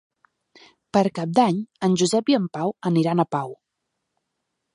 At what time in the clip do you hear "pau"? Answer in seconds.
2.59-2.75, 3.37-3.55